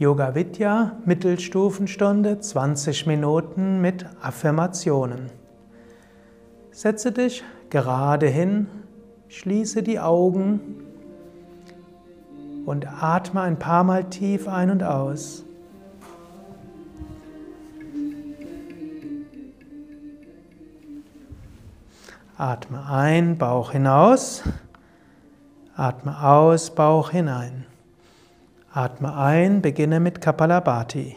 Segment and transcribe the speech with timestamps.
[0.00, 5.28] Yoga Vidya Mittelstufenstunde 20 Minuten mit Affirmationen.
[6.70, 8.68] Setze dich gerade hin,
[9.26, 10.60] schließe die Augen
[12.64, 15.44] und atme ein paar Mal tief ein und aus.
[22.36, 24.44] Atme ein, Bauch hinaus.
[25.74, 27.67] Atme aus, Bauch hinein.
[28.72, 31.16] Atme ein, beginne mit Kapalabhati.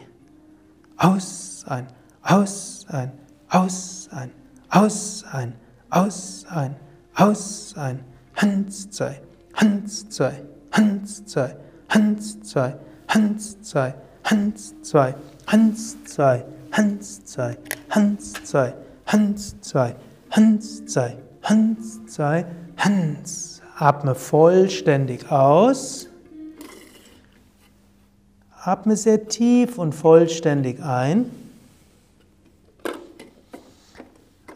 [0.96, 1.86] Aus, ein,
[2.22, 3.12] aus, ein,
[3.48, 4.30] aus, ein,
[4.70, 5.54] aus, ein,
[5.90, 6.76] aus, ein,
[7.14, 8.00] aus, ein.
[8.34, 9.20] Hans zwei,
[9.54, 10.32] Hans zwei,
[10.72, 11.56] Hans zwei,
[11.88, 12.74] Hans zwei,
[13.08, 13.94] Hans zwei,
[14.26, 15.14] Hans zwei,
[15.46, 17.54] Hans zwei, Hans zwei,
[17.90, 18.74] Hans zwei,
[19.10, 19.94] Hans zwei.
[20.32, 22.46] Hans zwei, Hans zwei,
[22.78, 23.62] Hans.
[23.76, 26.08] Atme vollständig aus.
[28.64, 31.28] Atme sehr tief und vollständig ein.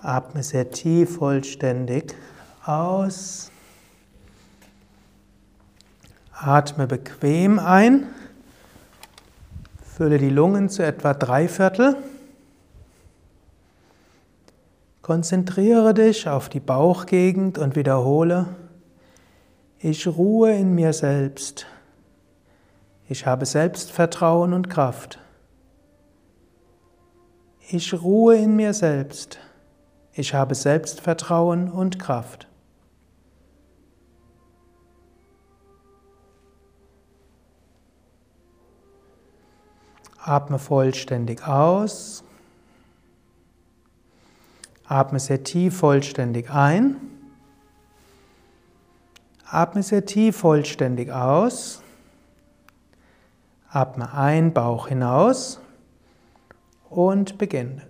[0.01, 2.15] Atme sehr tief vollständig
[2.65, 3.51] aus.
[6.33, 8.07] Atme bequem ein.
[9.97, 11.97] Fülle die Lungen zu etwa drei Viertel.
[15.03, 18.47] Konzentriere dich auf die Bauchgegend und wiederhole,
[19.81, 21.67] ich ruhe in mir selbst.
[23.09, 25.21] Ich habe Selbstvertrauen und Kraft.
[27.69, 29.39] Ich ruhe in mir selbst.
[30.13, 32.49] Ich habe Selbstvertrauen und Kraft.
[40.19, 42.25] Atme vollständig aus.
[44.85, 46.97] Atme sehr tief vollständig ein.
[49.45, 51.83] Atme sehr tief vollständig aus.
[53.77, 55.61] Atme ein, Bauch hinaus
[56.89, 57.83] und beginne.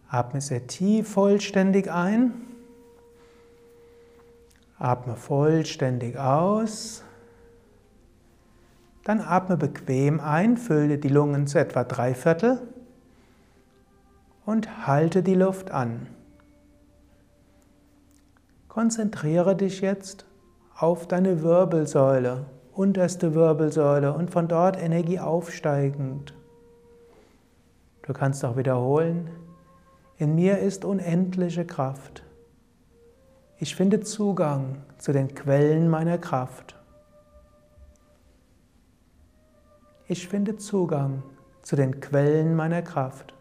[0.08, 2.32] Atme sehr tief vollständig ein.
[4.78, 7.04] Atme vollständig aus.
[9.04, 12.60] Dann atme bequem ein, fülle die Lungen zu etwa drei Viertel
[14.46, 16.06] und halte die Luft an.
[18.70, 20.26] Konzentriere dich jetzt
[20.76, 26.34] auf deine Wirbelsäule, unterste Wirbelsäule und von dort Energie aufsteigend.
[28.02, 29.28] Du kannst auch wiederholen,
[30.18, 32.22] in mir ist unendliche Kraft.
[33.58, 36.76] Ich finde Zugang zu den Quellen meiner Kraft.
[40.06, 41.24] Ich finde Zugang
[41.62, 43.34] zu den Quellen meiner Kraft.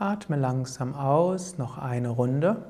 [0.00, 2.62] Atme langsam aus, noch eine Runde.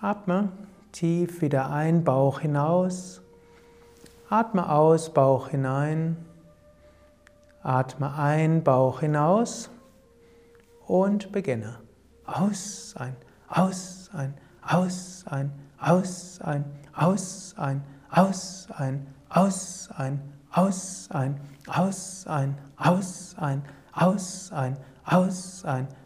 [0.00, 0.48] Atme
[0.90, 3.20] Tief wieder ein, Bauch hinaus.
[4.30, 6.16] Atme aus, Bauch hinein.
[7.62, 9.68] Atme ein, Bauch hinaus.
[10.86, 11.80] Und beginne.
[12.24, 13.16] Aus, ein,
[13.48, 16.64] aus, ein, aus, ein, aus, ein,
[16.94, 20.20] aus, ein, aus, ein, aus, ein,
[20.50, 21.36] aus, ein,
[21.66, 23.62] aus, ein, aus, ein,
[23.92, 25.88] aus, ein, aus, ein,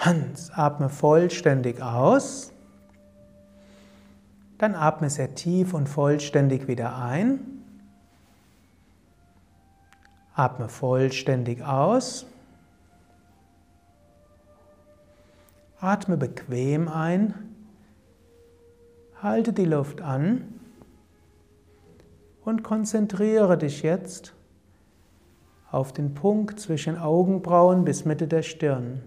[0.00, 0.50] Hans.
[0.50, 2.52] Atme vollständig aus.
[4.56, 7.40] Dann atme sehr tief und vollständig wieder ein.
[10.34, 12.26] Atme vollständig aus.
[15.80, 17.34] Atme bequem ein.
[19.22, 20.60] Halte die Luft an
[22.42, 24.34] und konzentriere dich jetzt
[25.70, 29.02] auf den Punkt zwischen Augenbrauen bis Mitte der Stirn.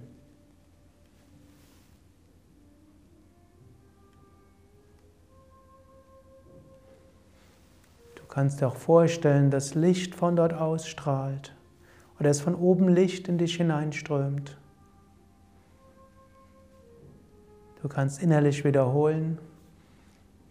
[8.33, 11.55] Kannst dir auch vorstellen, dass Licht von dort ausstrahlt
[12.19, 14.57] oder es von oben Licht in dich hineinströmt.
[17.83, 19.37] Du kannst innerlich wiederholen,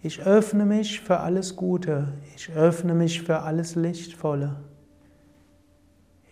[0.00, 4.60] ich öffne mich für alles Gute, ich öffne mich für alles Lichtvolle.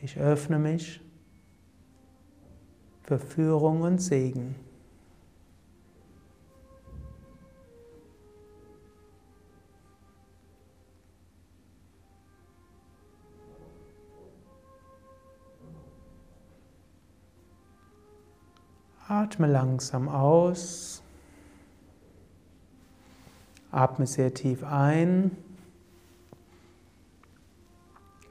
[0.02, 1.00] Ich öffne mich
[3.02, 4.54] für Führung und Segen.
[19.20, 21.02] Atme langsam aus.
[23.70, 25.32] Atme sehr tief ein.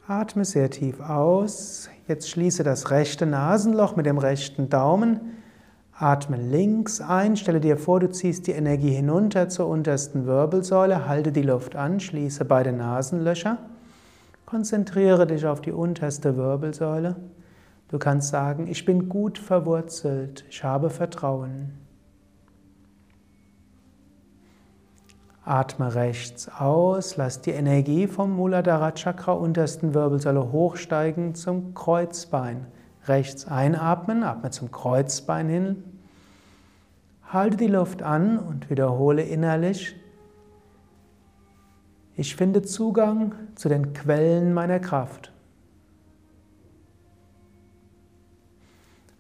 [0.08, 1.90] Atme sehr tief aus.
[2.08, 5.20] Jetzt schließe das rechte Nasenloch mit dem rechten Daumen.
[5.94, 7.38] Atme links ein.
[7.38, 11.08] Stelle dir vor, du ziehst die Energie hinunter zur untersten Wirbelsäule.
[11.08, 12.00] Halte die Luft an.
[12.00, 13.60] Schließe beide Nasenlöcher.
[14.48, 17.16] Konzentriere dich auf die unterste Wirbelsäule.
[17.90, 21.74] Du kannst sagen, ich bin gut verwurzelt, ich habe Vertrauen.
[25.44, 32.68] Atme rechts aus, lass die Energie vom Muladhara Chakra untersten Wirbelsäule hochsteigen zum Kreuzbein.
[33.08, 35.84] Rechts einatmen, atme zum Kreuzbein hin.
[37.24, 39.96] Halte die Luft an und wiederhole innerlich.
[42.16, 45.32] Ich finde Zugang zu den Quellen meiner Kraft.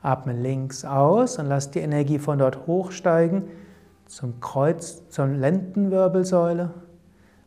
[0.01, 3.43] Atme links aus und lass die Energie von dort hochsteigen
[4.05, 6.71] zum Kreuz, zur Lendenwirbelsäule.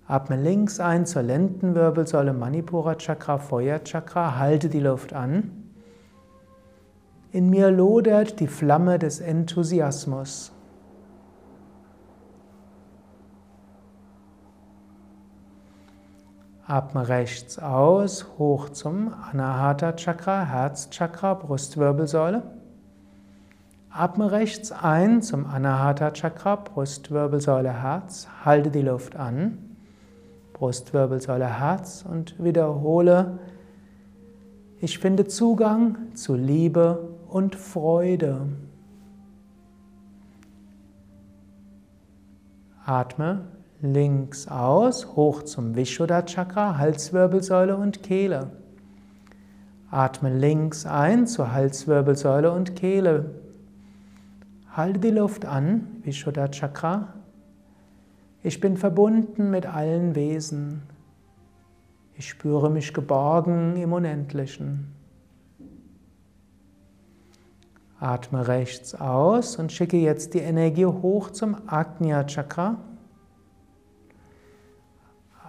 [0.06, 4.38] Atme links ein zur Lendenwirbelsäule, Manipura Chakra, Feuer Chakra.
[4.38, 5.50] Halte die Luft an.
[7.32, 10.52] In mir lodert die Flamme des Enthusiasmus.
[16.72, 22.44] Atme rechts aus, hoch zum Anahata Chakra, Herzchakra, Brustwirbelsäule.
[23.90, 28.26] Atme rechts ein zum Anahata Chakra, Brustwirbelsäule, Herz.
[28.46, 29.58] Halte die Luft an.
[30.54, 33.38] Brustwirbelsäule, Herz und wiederhole.
[34.78, 38.46] Ich finde Zugang zu Liebe und Freude.
[42.86, 43.42] Atme
[43.82, 48.52] links aus, hoch zum Vishuddha Chakra, Halswirbelsäule und Kehle.
[49.90, 53.34] Atme links ein zur Halswirbelsäule und Kehle.
[54.70, 57.08] Halte die Luft an, Vishuddha Chakra.
[58.44, 60.82] Ich bin verbunden mit allen Wesen.
[62.17, 64.93] Ich spüre mich geborgen im Unendlichen.
[67.99, 72.78] Atme rechts aus und schicke jetzt die Energie hoch zum Agnya Chakra.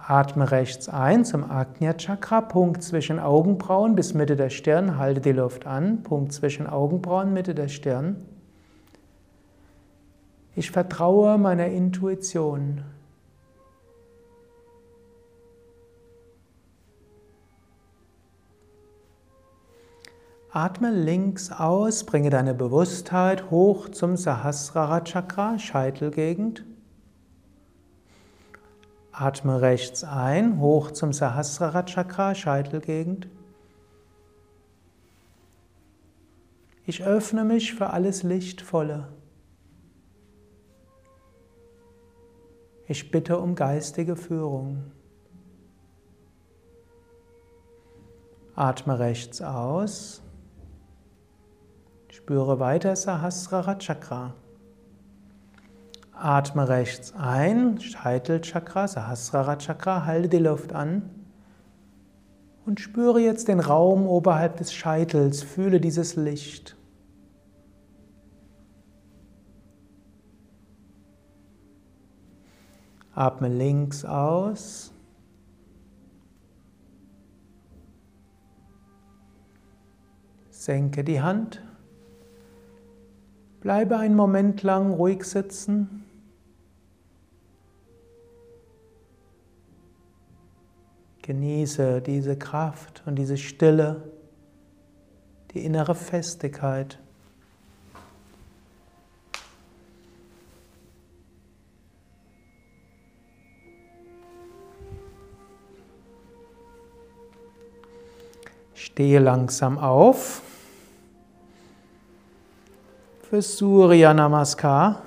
[0.06, 5.32] Atme rechts ein zum Agnya Chakra, Punkt zwischen Augenbrauen bis Mitte der Stirn, halte die
[5.32, 8.16] Luft an, Punkt zwischen Augenbrauen, Mitte der Stirn.
[10.54, 12.82] Ich vertraue meiner Intuition.
[20.50, 26.64] Atme links aus, bringe deine Bewusstheit hoch zum Sahasrara Chakra, Scheitelgegend.
[29.16, 33.28] Atme rechts ein, hoch zum Sahasrara Chakra, Scheitelgegend.
[36.84, 39.12] Ich öffne mich für alles Lichtvolle.
[42.88, 44.90] Ich bitte um geistige Führung.
[48.56, 50.22] Atme rechts aus.
[52.08, 54.34] Spüre weiter Sahasrara Chakra.
[56.16, 61.10] Atme rechts ein, Scheitelchakra, Sahasrara Chakra, halte die Luft an
[62.66, 66.76] und spüre jetzt den Raum oberhalb des Scheitels, fühle dieses Licht.
[73.14, 74.92] Atme links aus.
[80.50, 81.62] Senke die Hand.
[83.60, 86.03] Bleibe einen Moment lang ruhig sitzen.
[91.26, 94.02] Genieße diese Kraft und diese Stille,
[95.54, 96.98] die innere Festigkeit.
[108.74, 110.42] Stehe langsam auf.
[113.30, 115.00] Für Surya Namaskar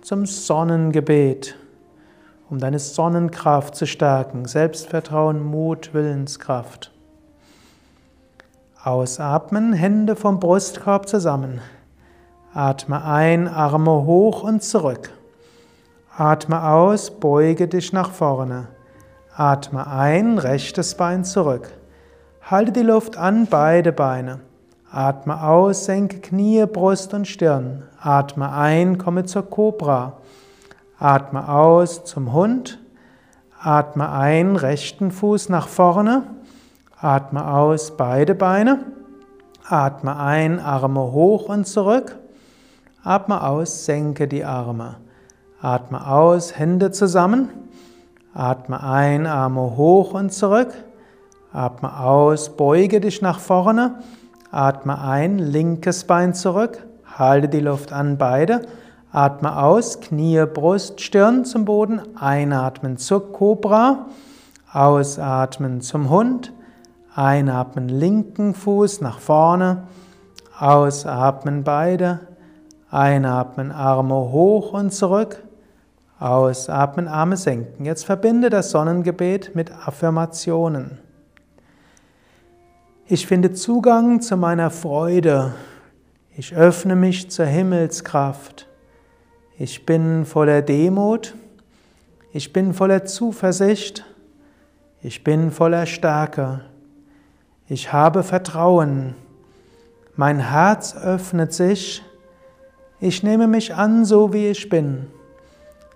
[0.00, 1.56] zum Sonnengebet
[2.50, 6.92] um deine Sonnenkraft zu stärken, Selbstvertrauen, Mut, Willenskraft.
[8.82, 11.60] Ausatmen, Hände vom Brustkorb zusammen.
[12.54, 15.10] Atme ein, Arme hoch und zurück.
[16.16, 18.68] Atme aus, beuge dich nach vorne.
[19.36, 21.70] Atme ein, rechtes Bein zurück.
[22.42, 24.40] Halte die Luft an, beide Beine.
[24.90, 27.82] Atme aus, senke Knie, Brust und Stirn.
[28.00, 30.14] Atme ein, komme zur Kobra.
[30.98, 32.80] Atme aus zum Hund.
[33.60, 36.24] Atme ein, rechten Fuß nach vorne.
[37.00, 38.84] Atme aus, beide Beine.
[39.68, 42.18] Atme ein, Arme hoch und zurück.
[43.04, 44.96] Atme aus, senke die Arme.
[45.60, 47.48] Atme aus, Hände zusammen.
[48.34, 50.74] Atme ein, Arme hoch und zurück.
[51.52, 54.00] Atme aus, beuge dich nach vorne.
[54.50, 56.84] Atme ein, linkes Bein zurück.
[57.04, 58.62] Halte die Luft an, beide.
[59.10, 62.02] Atme aus, Knie, Brust, Stirn zum Boden.
[62.16, 64.06] Einatmen zur Cobra.
[64.70, 66.52] Ausatmen zum Hund.
[67.14, 69.84] Einatmen linken Fuß nach vorne.
[70.58, 72.20] Ausatmen beide.
[72.90, 75.42] Einatmen Arme hoch und zurück.
[76.20, 77.86] Ausatmen Arme senken.
[77.86, 80.98] Jetzt verbinde das Sonnengebet mit Affirmationen.
[83.06, 85.54] Ich finde Zugang zu meiner Freude.
[86.36, 88.67] Ich öffne mich zur Himmelskraft.
[89.60, 91.34] Ich bin voller Demut.
[92.32, 94.04] Ich bin voller Zuversicht.
[95.02, 96.60] Ich bin voller Stärke.
[97.66, 99.16] Ich habe Vertrauen.
[100.14, 102.04] Mein Herz öffnet sich.
[103.00, 105.08] Ich nehme mich an, so wie ich bin.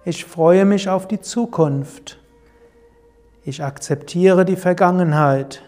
[0.05, 2.19] Ich freue mich auf die Zukunft.
[3.45, 5.63] Ich akzeptiere die Vergangenheit.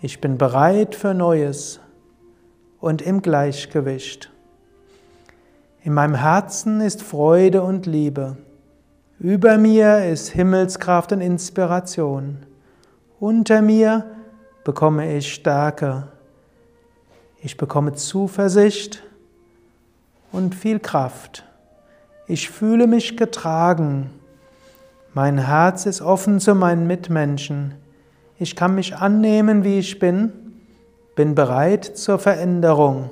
[0.00, 1.80] Ich bin bereit für Neues
[2.78, 4.30] und im Gleichgewicht.
[5.82, 8.36] In meinem Herzen ist Freude und Liebe.
[9.18, 12.44] Über mir ist Himmelskraft und Inspiration.
[13.18, 14.04] Unter mir
[14.62, 16.08] bekomme ich Stärke.
[17.40, 19.02] Ich bekomme Zuversicht
[20.32, 21.44] und viel Kraft.
[22.26, 24.10] Ich fühle mich getragen.
[25.14, 27.74] Mein Herz ist offen zu meinen Mitmenschen.
[28.38, 30.32] Ich kann mich annehmen, wie ich bin,
[31.16, 33.08] bin bereit zur Veränderung.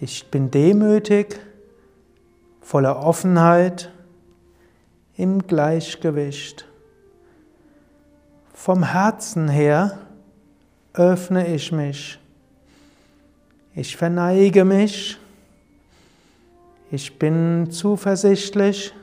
[0.00, 1.40] Ich bin demütig,
[2.60, 3.90] voller Offenheit,
[5.16, 6.68] im Gleichgewicht.
[8.54, 9.98] Vom Herzen her
[10.94, 12.20] öffne ich mich.
[13.74, 15.18] Ich verneige mich.
[16.92, 18.94] Ich bin zuversichtlich.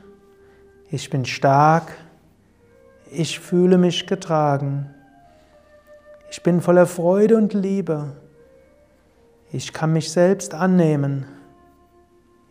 [0.90, 1.92] Ich bin stark.
[3.10, 4.94] Ich fühle mich getragen.
[6.30, 8.16] Ich bin voller Freude und Liebe.
[9.52, 11.26] Ich kann mich selbst annehmen.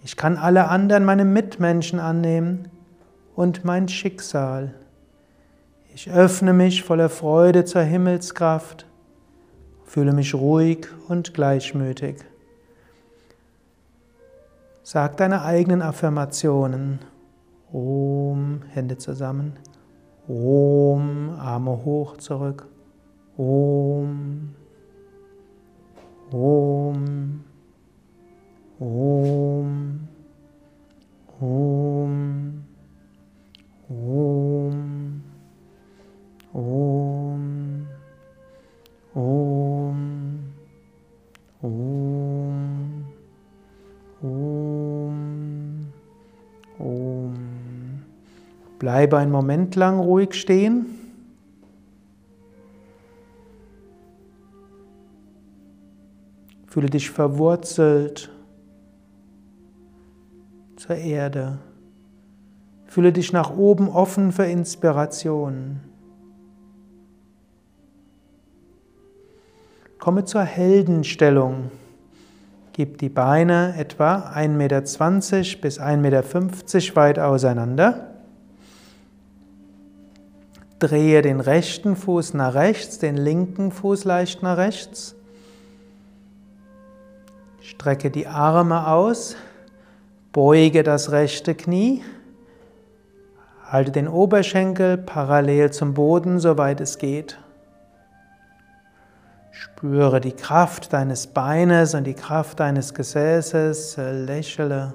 [0.04, 2.70] Ich kann alle anderen, meine Mitmenschen annehmen
[3.36, 4.74] und mein Schicksal.
[5.94, 8.86] Ich öffne mich voller Freude zur Himmelskraft,
[9.86, 12.18] fühle mich ruhig und gleichmütig.
[14.84, 17.00] Sag deine eigenen Affirmationen.
[17.74, 19.54] Om, Hände zusammen.
[20.28, 22.68] Om, Arme hoch zurück.
[23.38, 24.54] Om.
[26.32, 27.44] Om.
[28.80, 30.00] Om.
[31.40, 32.66] Om.
[33.90, 35.24] Om.
[36.54, 37.88] Om.
[39.14, 39.56] Om.
[41.62, 43.06] Om.
[44.22, 45.88] Om.
[46.80, 47.36] Om.
[48.80, 50.95] Bleibe einen Moment lang ruhig stehen.
[56.76, 58.30] Fühle dich verwurzelt
[60.76, 61.60] zur Erde.
[62.86, 65.80] Fühle dich nach oben offen für Inspiration.
[70.00, 71.72] Komme zur Heldenstellung.
[72.74, 74.82] Gib die Beine etwa 1,20 Meter
[75.62, 78.08] bis 1,50 Meter weit auseinander.
[80.80, 85.16] Drehe den rechten Fuß nach rechts, den linken Fuß leicht nach rechts.
[87.66, 89.36] Strecke die Arme aus,
[90.32, 92.04] beuge das rechte Knie,
[93.64, 97.40] halte den Oberschenkel parallel zum Boden, soweit es geht.
[99.50, 104.94] Spüre die Kraft deines Beines und die Kraft deines Gesäßes, lächle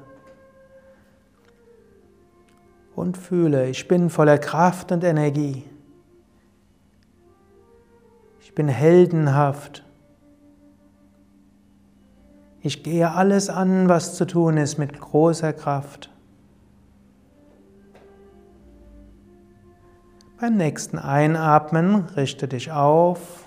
[2.95, 5.65] und fühle, ich bin voller Kraft und Energie.
[8.41, 9.85] Ich Ich bin heldenhaft.
[12.63, 16.11] Ich gehe alles an, was zu tun ist, mit großer Kraft.
[20.39, 23.47] Beim nächsten Einatmen richte dich auf.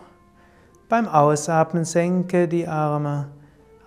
[0.89, 3.27] Beim Ausatmen senke die Arme.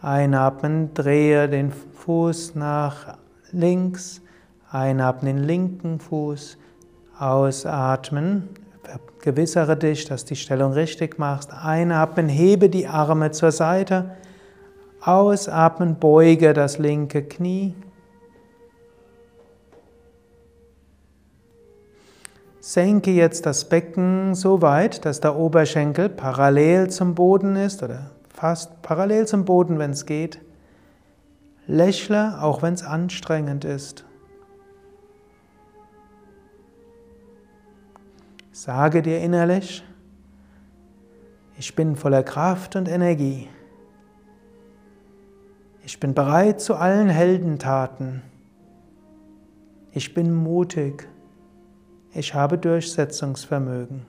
[0.00, 3.18] Einatmen, drehe den Fuß nach
[3.50, 4.23] links.
[4.71, 6.56] Einatmen den linken Fuß.
[7.18, 8.49] Ausatmen,
[8.83, 11.52] vergewissere dich, dass die Stellung richtig machst.
[11.52, 14.16] Einatmen, hebe die Arme zur Seite.
[15.00, 17.74] Ausatmen, beuge das linke Knie.
[22.60, 28.82] Senke jetzt das Becken so weit, dass der Oberschenkel parallel zum Boden ist oder fast
[28.82, 30.40] parallel zum Boden, wenn es geht.
[31.68, 34.04] Lächle, auch wenn es anstrengend ist.
[38.50, 39.84] Sage dir innerlich,
[41.58, 43.48] ich bin voller Kraft und Energie.
[45.87, 48.21] Ich bin bereit zu allen Heldentaten.
[49.93, 51.07] Ich bin mutig.
[52.12, 54.05] Ich habe Durchsetzungsvermögen.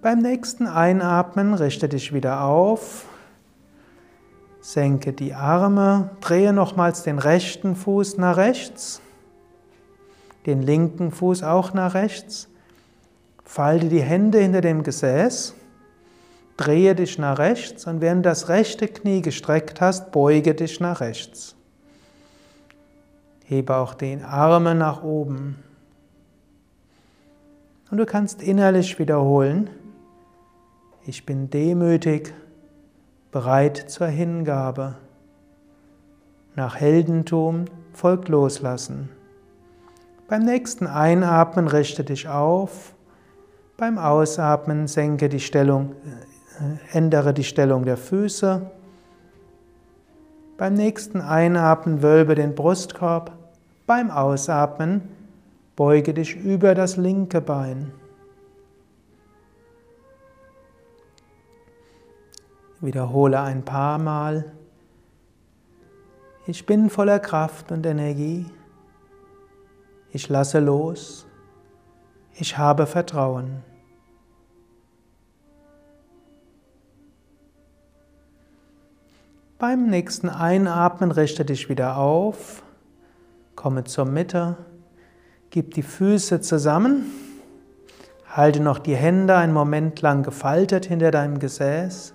[0.00, 3.06] Beim nächsten Einatmen richte dich wieder auf,
[4.60, 9.00] senke die Arme, drehe nochmals den rechten Fuß nach rechts,
[10.46, 12.48] den linken Fuß auch nach rechts,
[13.44, 15.56] falte die Hände hinter dem Gesäß
[16.56, 21.56] Drehe dich nach rechts und während das rechte Knie gestreckt hast, beuge dich nach rechts.
[23.44, 25.62] Hebe auch den Arme nach oben.
[27.90, 29.68] Und du kannst innerlich wiederholen,
[31.06, 32.32] ich bin demütig,
[33.30, 34.94] bereit zur Hingabe.
[36.54, 39.10] Nach Heldentum folgt Loslassen.
[40.28, 42.94] Beim nächsten Einatmen richte dich auf.
[43.76, 45.94] Beim Ausatmen senke die Stellung,
[46.92, 48.70] ändere die Stellung der Füße.
[50.56, 53.32] Beim nächsten Einatmen wölbe den Brustkorb.
[53.86, 55.08] Beim Ausatmen
[55.76, 57.92] beuge dich über das linke Bein.
[62.80, 64.52] Wiederhole ein paar Mal.
[66.46, 68.46] Ich bin voller Kraft und Energie.
[70.10, 71.26] Ich lasse los.
[72.34, 73.62] Ich habe Vertrauen.
[79.58, 82.64] Beim nächsten Einatmen richte dich wieder auf,
[83.54, 84.56] komme zur Mitte,
[85.50, 87.04] gib die Füße zusammen,
[88.26, 92.14] halte noch die Hände einen Moment lang gefaltet hinter deinem Gesäß,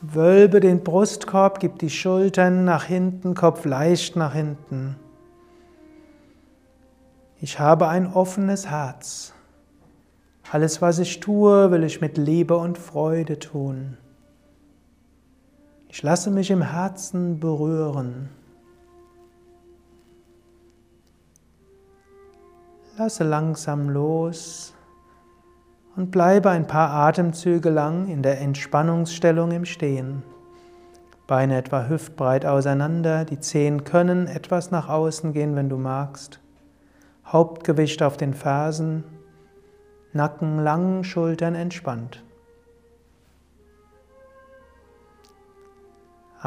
[0.00, 4.96] wölbe den Brustkorb, gib die Schultern nach hinten, Kopf leicht nach hinten.
[7.40, 9.34] Ich habe ein offenes Herz.
[10.50, 13.98] Alles, was ich tue, will ich mit Liebe und Freude tun.
[15.96, 18.28] Ich lasse mich im Herzen berühren.
[22.98, 24.74] Lasse langsam los
[25.96, 30.22] und bleibe ein paar Atemzüge lang in der Entspannungsstellung im Stehen.
[31.26, 36.40] Beine etwa hüftbreit auseinander, die Zehen können etwas nach außen gehen, wenn du magst.
[37.24, 39.02] Hauptgewicht auf den Fersen,
[40.12, 42.22] Nacken lang, Schultern entspannt.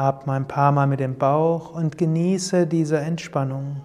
[0.00, 3.82] Atme ein paar Mal mit dem Bauch und genieße diese Entspannung.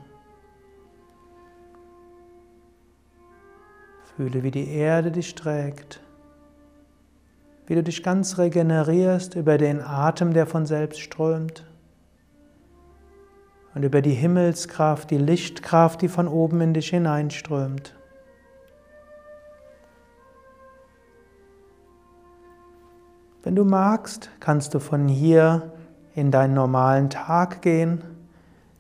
[4.16, 6.00] Fühle, wie die Erde dich trägt,
[7.68, 11.66] wie du dich ganz regenerierst über den Atem, der von selbst strömt
[13.74, 17.94] und über die Himmelskraft, die Lichtkraft, die von oben in dich hineinströmt.
[23.44, 25.74] Wenn du magst, kannst du von hier
[26.16, 28.04] in deinen normalen Tag gehen.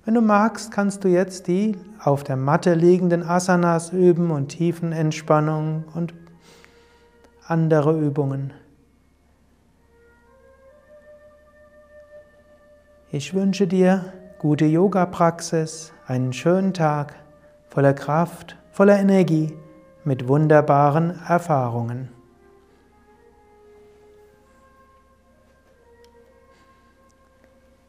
[0.06, 5.84] Wenn du magst, kannst du jetzt die auf der Matte liegenden Asanas üben und Tiefenentspannung
[5.93, 6.13] und
[7.48, 8.54] andere Übungen.
[13.12, 17.15] Ich wünsche dir gute Yoga-Praxis, einen schönen Tag
[17.69, 19.54] voller Kraft, voller Energie,
[20.04, 22.14] mit wunderbaren Erfahrungen.